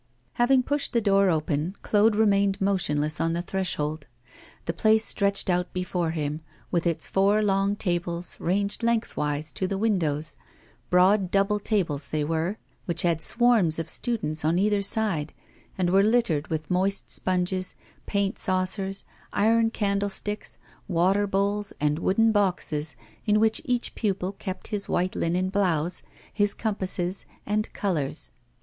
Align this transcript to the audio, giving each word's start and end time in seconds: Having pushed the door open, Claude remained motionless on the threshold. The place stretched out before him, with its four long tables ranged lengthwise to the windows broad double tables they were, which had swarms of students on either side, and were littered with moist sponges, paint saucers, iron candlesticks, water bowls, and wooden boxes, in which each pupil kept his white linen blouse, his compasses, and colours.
Having 0.33 0.63
pushed 0.63 0.93
the 0.93 0.99
door 0.99 1.29
open, 1.29 1.75
Claude 1.83 2.15
remained 2.15 2.59
motionless 2.59 3.21
on 3.21 3.33
the 3.33 3.43
threshold. 3.43 4.07
The 4.65 4.73
place 4.73 5.05
stretched 5.05 5.47
out 5.47 5.71
before 5.73 6.09
him, 6.09 6.41
with 6.71 6.87
its 6.87 7.05
four 7.05 7.43
long 7.43 7.75
tables 7.75 8.35
ranged 8.39 8.81
lengthwise 8.81 9.51
to 9.51 9.67
the 9.67 9.77
windows 9.77 10.37
broad 10.89 11.29
double 11.29 11.59
tables 11.59 12.07
they 12.07 12.23
were, 12.23 12.57
which 12.85 13.03
had 13.03 13.21
swarms 13.21 13.77
of 13.77 13.87
students 13.87 14.43
on 14.43 14.57
either 14.57 14.81
side, 14.81 15.33
and 15.77 15.91
were 15.91 16.01
littered 16.01 16.47
with 16.47 16.71
moist 16.71 17.11
sponges, 17.11 17.75
paint 18.07 18.39
saucers, 18.39 19.05
iron 19.31 19.69
candlesticks, 19.69 20.57
water 20.87 21.27
bowls, 21.27 21.73
and 21.79 21.99
wooden 21.99 22.31
boxes, 22.31 22.95
in 23.27 23.39
which 23.39 23.61
each 23.65 23.93
pupil 23.93 24.31
kept 24.31 24.69
his 24.69 24.89
white 24.89 25.13
linen 25.15 25.49
blouse, 25.49 26.01
his 26.33 26.55
compasses, 26.55 27.27
and 27.45 27.71
colours. 27.73 28.31